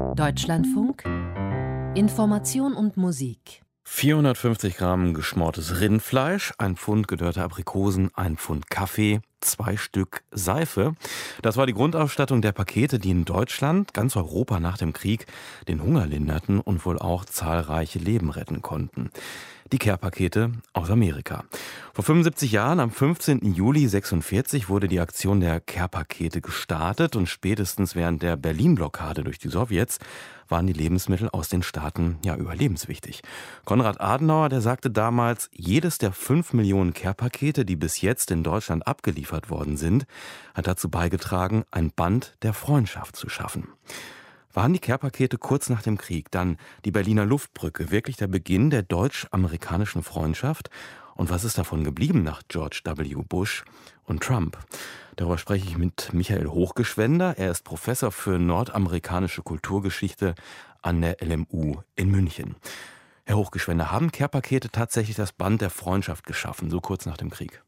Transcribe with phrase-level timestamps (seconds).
[0.00, 1.04] Deutschlandfunk.
[1.94, 3.62] Information und Musik.
[3.84, 10.94] 450 Gramm geschmortes Rindfleisch, ein Pfund gedörrte Aprikosen, ein Pfund Kaffee, zwei Stück Seife.
[11.42, 15.26] Das war die Grundausstattung der Pakete, die in Deutschland, ganz Europa nach dem Krieg,
[15.68, 19.10] den Hunger linderten und wohl auch zahlreiche Leben retten konnten
[19.72, 21.44] die Care-Pakete aus Amerika.
[21.92, 23.54] Vor 75 Jahren, am 15.
[23.54, 29.48] Juli 46, wurde die Aktion der Care-Pakete gestartet und spätestens während der Berlin-Blockade durch die
[29.48, 29.98] Sowjets
[30.48, 33.22] waren die Lebensmittel aus den Staaten ja überlebenswichtig.
[33.64, 38.86] Konrad Adenauer, der sagte damals, jedes der fünf Millionen Care-Pakete, die bis jetzt in Deutschland
[38.86, 40.06] abgeliefert worden sind,
[40.54, 43.68] hat dazu beigetragen, ein Band der Freundschaft zu schaffen.
[44.52, 48.82] Waren die Care-Pakete kurz nach dem Krieg, dann die Berliner Luftbrücke, wirklich der Beginn der
[48.82, 50.70] deutsch-amerikanischen Freundschaft?
[51.14, 53.14] Und was ist davon geblieben nach George W.
[53.28, 53.64] Bush
[54.04, 54.58] und Trump?
[55.14, 57.38] Darüber spreche ich mit Michael Hochgeschwender.
[57.38, 60.34] Er ist Professor für nordamerikanische Kulturgeschichte
[60.82, 62.56] an der LMU in München.
[63.26, 67.62] Herr Hochgeschwender, haben Care-Pakete tatsächlich das Band der Freundschaft geschaffen, so kurz nach dem Krieg?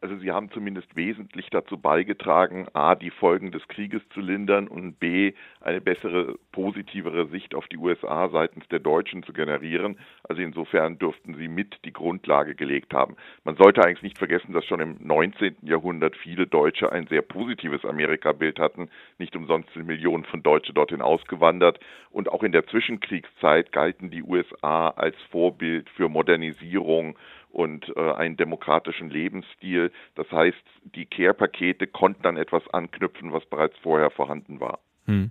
[0.00, 5.00] Also sie haben zumindest wesentlich dazu beigetragen, a, die Folgen des Krieges zu lindern und
[5.00, 9.98] b, eine bessere, positivere Sicht auf die USA seitens der Deutschen zu generieren.
[10.22, 13.16] Also insofern dürften sie mit die Grundlage gelegt haben.
[13.42, 15.56] Man sollte eigentlich nicht vergessen, dass schon im 19.
[15.62, 18.90] Jahrhundert viele Deutsche ein sehr positives Amerikabild hatten.
[19.18, 21.80] Nicht umsonst sind Millionen von Deutschen dorthin ausgewandert.
[22.18, 27.16] Und auch in der Zwischenkriegszeit galten die USA als Vorbild für Modernisierung
[27.48, 29.92] und äh, einen demokratischen Lebensstil.
[30.16, 34.80] Das heißt, die Care-Pakete konnten dann etwas anknüpfen, was bereits vorher vorhanden war.
[35.04, 35.30] Hm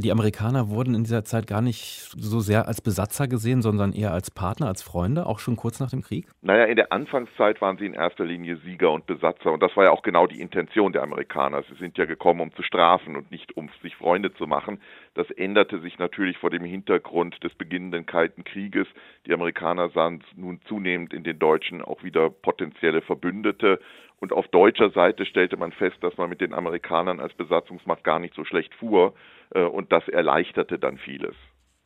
[0.00, 4.12] die Amerikaner wurden in dieser Zeit gar nicht so sehr als Besatzer gesehen, sondern eher
[4.12, 6.28] als Partner, als Freunde, auch schon kurz nach dem Krieg?
[6.40, 9.52] Naja, in der Anfangszeit waren sie in erster Linie Sieger und Besatzer.
[9.52, 11.62] Und das war ja auch genau die Intention der Amerikaner.
[11.68, 14.80] Sie sind ja gekommen, um zu strafen und nicht um sich Freunde zu machen.
[15.12, 18.86] Das änderte sich natürlich vor dem Hintergrund des beginnenden Kalten Krieges.
[19.26, 23.78] Die Amerikaner sahen nun zunehmend in den Deutschen auch wieder potenzielle Verbündete.
[24.22, 28.20] Und auf deutscher Seite stellte man fest, dass man mit den Amerikanern als Besatzungsmacht gar
[28.20, 29.14] nicht so schlecht fuhr.
[29.52, 31.34] Äh, und das erleichterte dann vieles.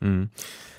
[0.02, 0.28] Hm.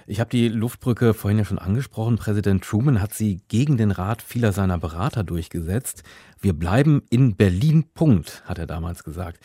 [0.05, 2.17] Ich habe die Luftbrücke vorhin ja schon angesprochen.
[2.17, 6.03] Präsident Truman hat sie gegen den Rat vieler seiner Berater durchgesetzt.
[6.39, 9.39] Wir bleiben in Berlin, Punkt, hat er damals gesagt.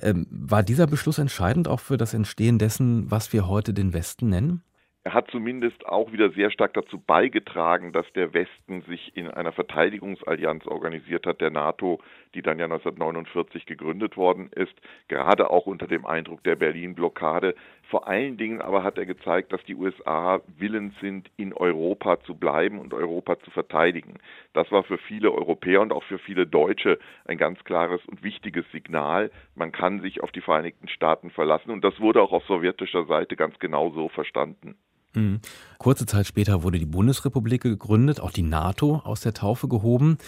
[0.00, 4.30] Ähm, war dieser Beschluss entscheidend auch für das Entstehen dessen, was wir heute den Westen
[4.30, 4.62] nennen?
[5.08, 9.52] Er hat zumindest auch wieder sehr stark dazu beigetragen, dass der Westen sich in einer
[9.52, 12.02] Verteidigungsallianz organisiert hat, der NATO,
[12.34, 14.74] die dann ja 1949 gegründet worden ist,
[15.08, 17.54] gerade auch unter dem Eindruck der Berlin-Blockade.
[17.84, 22.34] Vor allen Dingen aber hat er gezeigt, dass die USA willens sind, in Europa zu
[22.34, 24.18] bleiben und Europa zu verteidigen.
[24.52, 28.70] Das war für viele Europäer und auch für viele Deutsche ein ganz klares und wichtiges
[28.72, 29.30] Signal.
[29.54, 33.36] Man kann sich auf die Vereinigten Staaten verlassen und das wurde auch auf sowjetischer Seite
[33.36, 34.76] ganz genau so verstanden.
[35.14, 35.40] Mhm.
[35.78, 40.18] Kurze Zeit später wurde die Bundesrepublik gegründet, auch die NATO aus der Taufe gehoben,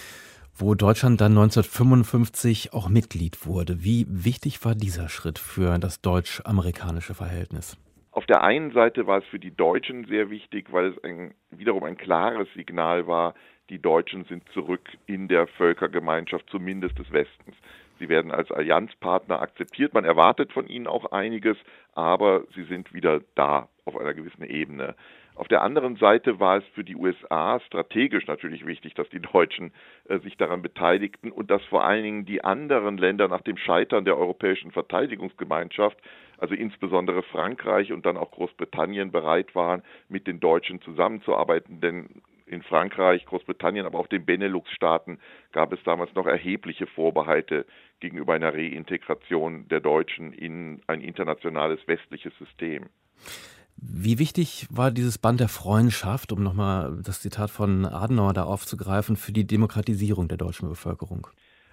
[0.54, 3.82] wo Deutschland dann 1955 auch Mitglied wurde.
[3.82, 7.76] Wie wichtig war dieser Schritt für das deutsch-amerikanische Verhältnis?
[8.12, 11.84] Auf der einen Seite war es für die Deutschen sehr wichtig, weil es ein, wiederum
[11.84, 13.34] ein klares Signal war,
[13.70, 17.54] die Deutschen sind zurück in der Völkergemeinschaft, zumindest des Westens.
[18.00, 19.92] Sie werden als Allianzpartner akzeptiert.
[19.92, 21.58] Man erwartet von ihnen auch einiges,
[21.92, 24.96] aber sie sind wieder da auf einer gewissen Ebene.
[25.34, 29.72] Auf der anderen Seite war es für die USA strategisch natürlich wichtig, dass die Deutschen
[30.08, 34.04] äh, sich daran beteiligten und dass vor allen Dingen die anderen Länder nach dem Scheitern
[34.04, 35.98] der europäischen Verteidigungsgemeinschaft,
[36.38, 41.80] also insbesondere Frankreich und dann auch Großbritannien bereit waren, mit den Deutschen zusammenzuarbeiten.
[41.80, 45.18] Denn in Frankreich, Großbritannien, aber auch den Benelux-Staaten
[45.52, 47.64] gab es damals noch erhebliche Vorbehalte
[48.00, 52.86] gegenüber einer Reintegration der Deutschen in ein internationales westliches System.
[53.76, 59.16] Wie wichtig war dieses Band der Freundschaft, um nochmal das Zitat von Adenauer da aufzugreifen,
[59.16, 61.28] für die Demokratisierung der deutschen Bevölkerung?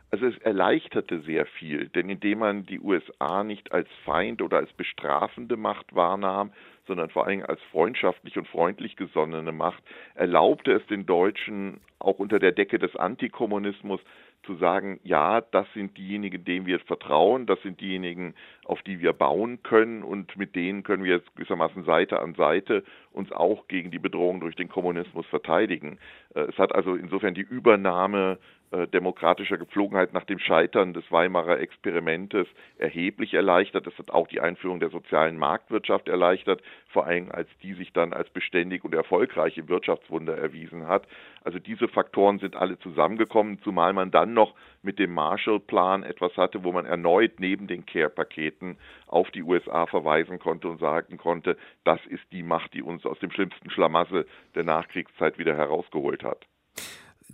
[0.09, 4.72] Also es erleichterte sehr viel, denn indem man die USA nicht als Feind oder als
[4.73, 6.54] bestrafende Macht wahrnahm,
[6.88, 9.83] sondern vor allem als freundschaftlich und freundlich gesonnene Macht,
[10.15, 14.00] erlaubte es den Deutschen auch unter der Decke des Antikommunismus
[14.44, 18.33] zu sagen, ja, das sind diejenigen, denen wir vertrauen, das sind diejenigen,
[18.63, 22.83] auf die wir bauen können und mit denen können wir jetzt gewissermaßen Seite an Seite
[23.12, 26.00] uns auch gegen die Bedrohung durch den Kommunismus verteidigen.
[26.33, 28.39] Äh, es hat also insofern die Übernahme
[28.71, 32.47] demokratischer Gepflogenheit nach dem Scheitern des Weimarer Experimentes
[32.77, 33.87] erheblich erleichtert.
[33.87, 38.11] Es hat auch die Einführung der sozialen Marktwirtschaft erleichtert, vor allem als die sich dann
[38.11, 41.07] als beständig und erfolgreich im Wirtschaftswunder erwiesen hat.
[41.43, 46.65] Also diese Faktoren sind alle zusammengekommen, zumal man dann noch mit dem Marshall-Plan etwas hatte,
[46.65, 48.77] wo man erneut neben den Care-Paketen
[49.07, 53.19] auf die USA verweisen konnte und sagen konnte, das ist die Macht, die uns aus
[53.19, 56.45] dem schlimmsten Schlamassel der Nachkriegszeit wieder herausgeholt hat.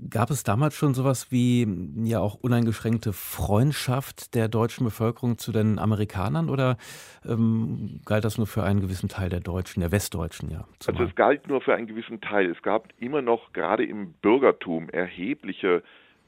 [0.10, 1.68] Gab es damals schon sowas wie
[2.04, 6.78] ja auch uneingeschränkte Freundschaft der deutschen Bevölkerung zu den Amerikanern oder
[7.26, 10.66] ähm, galt das nur für einen gewissen Teil der Deutschen, der Westdeutschen, ja?
[10.80, 11.02] Zumal?
[11.02, 12.50] Also es galt nur für einen gewissen Teil.
[12.50, 15.84] Es gab immer noch gerade im Bürgertum erhebliche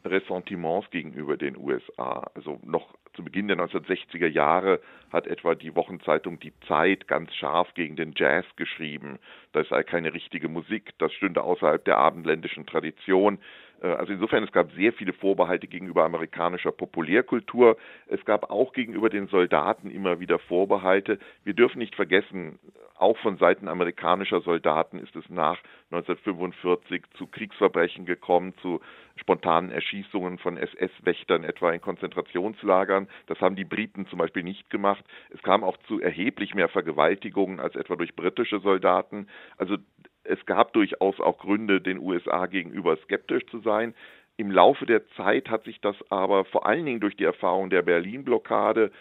[0.06, 2.30] Ressentiments gegenüber den USA.
[2.36, 4.80] Also noch zu Beginn der 1960er Jahre
[5.12, 9.20] hat etwa die Wochenzeitung Die Zeit ganz scharf gegen den Jazz geschrieben.
[9.54, 13.40] Das sei keine richtige Musik, das stünde außerhalb der abendländischen Tradition.
[13.82, 17.78] Äh, also insofern, es gab sehr viele Vorbehalte gegenüber amerikanischer Populärkultur.
[18.08, 21.20] Es gab auch gegenüber den Soldaten immer wieder Vorbehalte.
[21.44, 22.60] Wir dürfen nicht vergessen,
[22.98, 25.58] auch von Seiten amerikanischer Soldaten ist es nach
[25.92, 28.80] 1945 zu Kriegsverbrechen gekommen, zu
[29.18, 33.08] spontanen Erschießungen von SS-Wächtern etwa in Konzentrationslagern.
[33.28, 35.04] Das haben die Briten zum Beispiel nicht gemacht.
[35.30, 39.28] Es kam auch zu erheblich mehr Vergewaltigungen als etwa durch britische Soldaten.
[39.58, 39.78] Also
[40.24, 43.94] es gab durchaus auch Gründe, den USA gegenüber skeptisch zu sein.
[44.38, 47.84] Im Laufe der Zeit hat sich das aber vor allen Dingen durch die Erfahrung der
[47.84, 48.92] Berlin-Blockade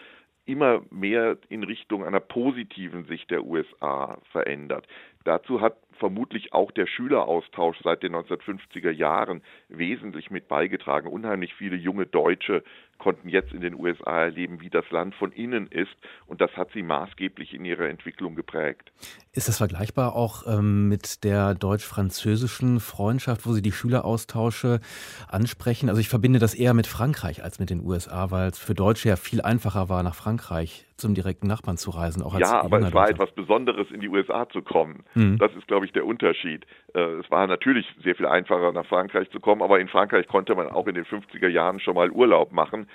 [0.45, 4.87] immer mehr in Richtung einer positiven Sicht der USA verändert.
[5.23, 11.07] Dazu hat vermutlich auch der Schüleraustausch seit den 1950er Jahren wesentlich mit beigetragen.
[11.07, 12.63] Unheimlich viele junge Deutsche
[12.97, 15.95] konnten jetzt in den USA erleben, wie das Land von innen ist
[16.27, 18.91] und das hat sie maßgeblich in ihrer Entwicklung geprägt.
[19.33, 24.79] Ist das vergleichbar auch ähm, mit der deutsch-französischen Freundschaft, wo Sie die Schüleraustausche
[25.27, 25.89] ansprechen?
[25.89, 29.09] Also ich verbinde das eher mit Frankreich als mit den USA, weil es für Deutsche
[29.09, 32.23] ja viel einfacher war, nach Frankreich zum direkten Nachbarn zu reisen.
[32.23, 35.03] Auch als ja, aber es war etwas Besonderes, in die USA zu kommen.
[35.13, 35.37] Mhm.
[35.37, 36.65] Das ist, glaube ich, der Unterschied.
[36.93, 40.55] Äh, es war natürlich sehr viel einfacher, nach Frankreich zu kommen, aber in Frankreich konnte
[40.55, 42.87] man auch in den 50er Jahren schon mal Urlaub machen.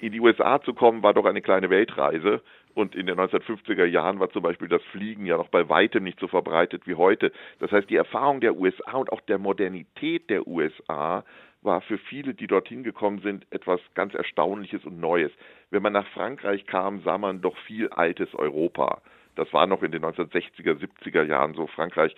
[0.00, 2.42] In die USA zu kommen, war doch eine kleine Weltreise.
[2.74, 6.20] Und in den 1950er Jahren war zum Beispiel das Fliegen ja noch bei weitem nicht
[6.20, 7.32] so verbreitet wie heute.
[7.58, 11.24] Das heißt, die Erfahrung der USA und auch der Modernität der USA
[11.62, 15.32] war für viele, die dorthin gekommen sind, etwas ganz Erstaunliches und Neues.
[15.70, 19.02] Wenn man nach Frankreich kam, sah man doch viel altes Europa.
[19.36, 21.66] Das war noch in den 1960er, 70er Jahren so.
[21.66, 22.14] Frankreich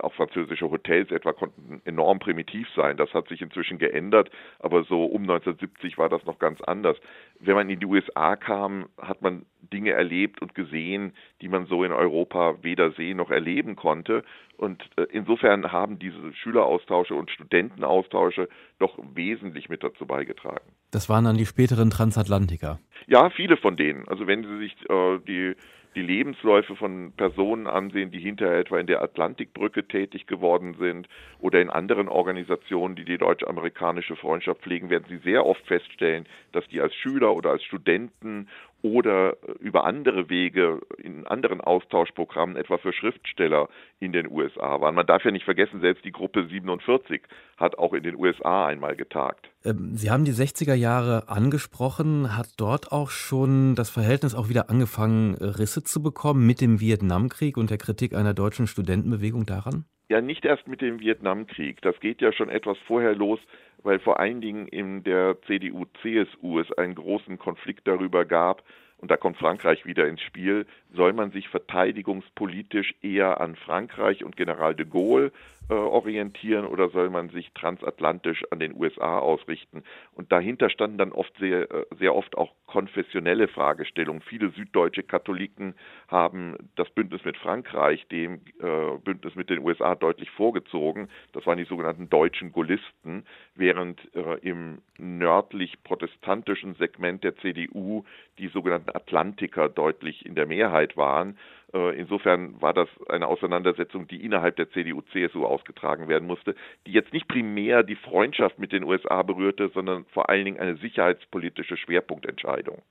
[0.00, 2.96] auch französische Hotels etwa konnten enorm primitiv sein.
[2.96, 6.98] Das hat sich inzwischen geändert, aber so um 1970 war das noch ganz anders.
[7.40, 11.84] Wenn man in die USA kam, hat man Dinge erlebt und gesehen, die man so
[11.84, 14.24] in Europa weder sehen noch erleben konnte.
[14.56, 18.48] Und äh, insofern haben diese Schüleraustausche und Studentenaustausche
[18.78, 20.64] doch wesentlich mit dazu beigetragen.
[20.90, 22.78] Das waren dann die späteren Transatlantiker.
[23.06, 24.08] Ja, viele von denen.
[24.08, 25.54] Also wenn Sie sich äh, die
[25.96, 31.08] die Lebensläufe von Personen ansehen, die hinterher etwa in der Atlantikbrücke tätig geworden sind
[31.40, 36.68] oder in anderen Organisationen, die die deutsch-amerikanische Freundschaft pflegen, werden Sie sehr oft feststellen, dass
[36.68, 38.48] die als Schüler oder als Studenten
[38.82, 43.68] oder über andere Wege in anderen Austauschprogrammen, etwa für Schriftsteller
[43.98, 44.94] in den USA waren.
[44.94, 47.22] Man darf ja nicht vergessen, selbst die Gruppe 47
[47.56, 49.48] hat auch in den USA einmal getagt.
[49.64, 52.36] Ähm, Sie haben die 60er Jahre angesprochen.
[52.36, 57.56] Hat dort auch schon das Verhältnis auch wieder angefangen, Risse zu bekommen mit dem Vietnamkrieg
[57.56, 59.84] und der Kritik einer deutschen Studentenbewegung daran?
[60.08, 61.82] Ja, nicht erst mit dem Vietnamkrieg.
[61.82, 63.40] Das geht ja schon etwas vorher los
[63.86, 68.64] weil vor allen Dingen in der CDU-CSU es einen großen Konflikt darüber gab,
[68.98, 74.36] und da kommt Frankreich wieder ins Spiel, soll man sich verteidigungspolitisch eher an Frankreich und
[74.36, 75.32] General de Gaulle
[75.68, 79.82] äh, orientieren oder soll man sich transatlantisch an den USA ausrichten?
[80.14, 84.22] Und dahinter standen dann oft sehr, äh, sehr oft auch konfessionelle Fragestellungen.
[84.22, 85.74] Viele süddeutsche Katholiken
[86.08, 91.08] haben das Bündnis mit Frankreich dem äh, Bündnis mit den USA deutlich vorgezogen.
[91.32, 93.24] Das waren die sogenannten deutschen Gaullisten,
[93.54, 98.04] während äh, im nördlich protestantischen Segment der CDU
[98.38, 101.38] die sogenannten Atlantiker deutlich in der Mehrheit waren.
[101.72, 106.54] Äh, insofern war das eine Auseinandersetzung, die innerhalb der CDU-CSU ausgetragen werden musste,
[106.86, 110.76] die jetzt nicht primär die Freundschaft mit den USA berührte, sondern vor allen Dingen eine
[110.76, 112.82] sicherheitspolitische Schwerpunktentscheidung.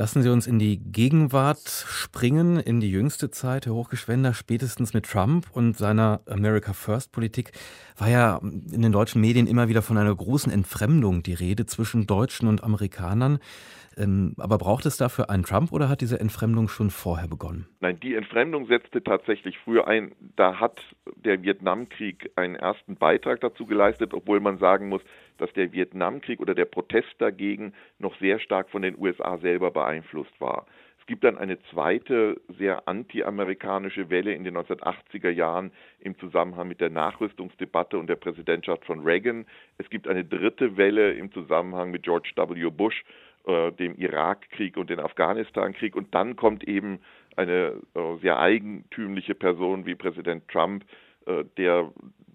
[0.00, 3.66] Lassen Sie uns in die Gegenwart springen, in die jüngste Zeit.
[3.66, 7.50] Herr Hochgeschwender, spätestens mit Trump und seiner America First Politik
[7.96, 12.06] war ja in den deutschen Medien immer wieder von einer großen Entfremdung die Rede zwischen
[12.06, 13.40] Deutschen und Amerikanern.
[13.98, 17.66] Ähm, aber braucht es dafür einen Trump oder hat diese Entfremdung schon vorher begonnen?
[17.80, 20.12] Nein, die Entfremdung setzte tatsächlich früher ein.
[20.36, 20.80] Da hat
[21.16, 25.02] der Vietnamkrieg einen ersten Beitrag dazu geleistet, obwohl man sagen muss,
[25.38, 30.40] dass der Vietnamkrieg oder der Protest dagegen noch sehr stark von den USA selber beeinflusst
[30.40, 30.66] war
[31.08, 36.90] gibt dann eine zweite, sehr anti-amerikanische Welle in den 1980er Jahren im Zusammenhang mit der
[36.90, 39.46] Nachrüstungsdebatte und der Präsidentschaft von Reagan.
[39.78, 42.70] Es gibt eine dritte Welle im Zusammenhang mit George W.
[42.70, 43.04] Bush,
[43.48, 45.96] äh, dem Irakkrieg und dem Afghanistankrieg.
[45.96, 47.00] Und dann kommt eben
[47.34, 50.84] eine äh, sehr eigentümliche Person wie Präsident Trump,
[51.26, 51.90] äh, der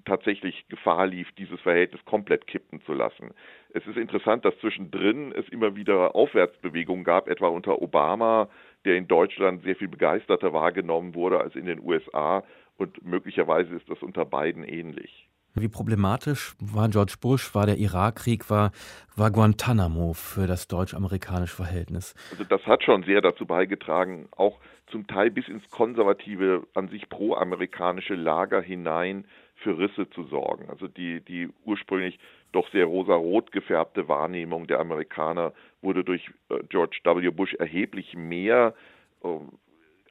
[0.05, 3.31] tatsächlich Gefahr lief, dieses Verhältnis komplett kippen zu lassen.
[3.73, 8.49] Es ist interessant, dass zwischendrin es immer wieder Aufwärtsbewegungen gab, etwa unter Obama,
[8.83, 12.43] der in Deutschland sehr viel begeisterter wahrgenommen wurde als in den USA
[12.77, 15.29] und möglicherweise ist das unter beiden ähnlich.
[15.55, 18.71] Wie problematisch war George Bush, war der Irakkrieg, war,
[19.15, 22.15] war Guantanamo für das deutsch-amerikanische Verhältnis?
[22.31, 27.07] Also das hat schon sehr dazu beigetragen, auch zum Teil bis ins konservative, an sich
[27.07, 30.69] pro-amerikanische Lager hinein für Risse zu sorgen.
[30.69, 32.17] Also die, die ursprünglich
[32.51, 37.29] doch sehr rosa-rot gefärbte Wahrnehmung der Amerikaner wurde durch äh, George W.
[37.29, 38.73] Bush erheblich mehr
[39.23, 39.27] äh,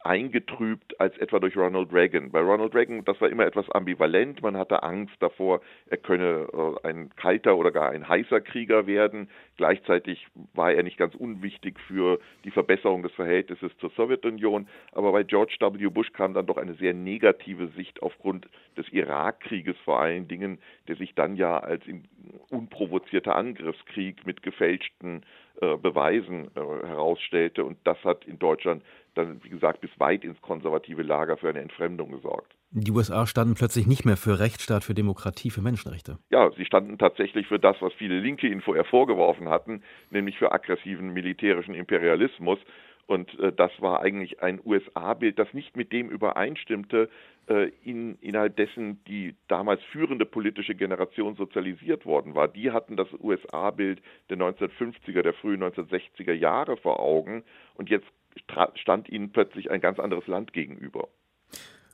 [0.04, 2.30] eingetrübt als etwa durch Ronald Reagan.
[2.30, 4.42] Bei Ronald Reagan, das war immer etwas ambivalent.
[4.42, 9.28] Man hatte Angst davor, er könne äh, ein kalter oder gar ein heißer Krieger werden.
[9.56, 14.68] Gleichzeitig war er nicht ganz unwichtig für die Verbesserung des Verhältnisses zur Sowjetunion.
[14.92, 15.88] Aber bei George W.
[15.88, 20.96] Bush kam dann doch eine sehr negative Sicht aufgrund des Irakkrieges vor allen Dingen, der
[20.96, 21.82] sich dann ja als
[22.50, 25.22] unprovozierter Angriffskrieg mit gefälschten
[25.62, 27.64] äh, Beweisen äh, herausstellte.
[27.64, 28.82] Und das hat in Deutschland
[29.14, 32.52] dann, wie gesagt, bis weit ins konservative Lager für eine Entfremdung gesorgt.
[32.72, 36.18] Die USA standen plötzlich nicht mehr für Rechtsstaat, für Demokratie, für Menschenrechte.
[36.30, 40.50] Ja, sie standen tatsächlich für das, was viele Linke ihnen vorher vorgeworfen hatten, nämlich für
[40.50, 42.58] aggressiven militärischen Imperialismus.
[43.06, 47.08] Und äh, das war eigentlich ein USA-Bild, das nicht mit dem übereinstimmte,
[47.84, 52.48] in, innerhalb dessen die damals führende politische Generation sozialisiert worden war.
[52.48, 57.42] Die hatten das USA-Bild der 1950er, der frühen 1960er Jahre vor Augen.
[57.74, 58.06] Und jetzt
[58.76, 61.08] stand ihnen plötzlich ein ganz anderes Land gegenüber.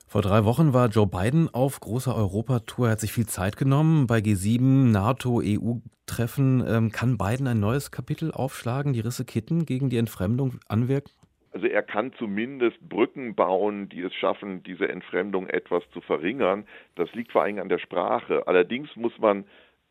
[0.07, 2.87] Vor drei Wochen war Joe Biden auf großer Europatour.
[2.87, 6.63] Er hat sich viel Zeit genommen bei G7, NATO, EU-Treffen.
[6.67, 11.11] Ähm, kann Biden ein neues Kapitel aufschlagen, die Risse kitten, gegen die Entfremdung anwirken?
[11.59, 16.65] Also er kann zumindest Brücken bauen, die es schaffen, diese Entfremdung etwas zu verringern.
[16.95, 18.47] Das liegt vor allem an der Sprache.
[18.47, 19.43] Allerdings muss man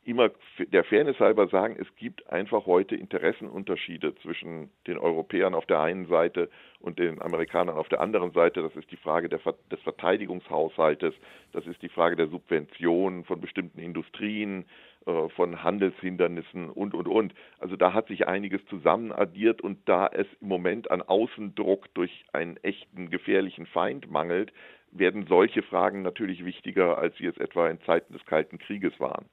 [0.08, 5.80] immer der Fairness halber sagen, es gibt einfach heute Interessenunterschiede zwischen den Europäern auf der
[5.80, 6.48] einen Seite
[6.80, 8.62] und den Amerikanern auf der anderen Seite.
[8.62, 11.14] Das ist die Frage der, des Verteidigungshaushaltes,
[11.52, 14.64] das ist die Frage der Subventionen von bestimmten Industrien,
[15.06, 17.34] äh, von Handelshindernissen und, und, und.
[17.58, 22.24] Also da hat sich einiges zusammen addiert und da es im Moment an Außendruck durch
[22.32, 24.52] einen echten gefährlichen Feind mangelt,
[24.90, 29.26] werden solche Fragen natürlich wichtiger, als sie es etwa in Zeiten des Kalten Krieges waren.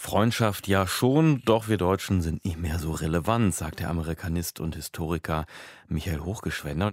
[0.00, 4.76] Freundschaft ja schon, doch wir Deutschen sind nicht mehr so relevant, sagt der Amerikanist und
[4.76, 5.44] Historiker
[5.88, 6.92] Michael Hochgeschwender.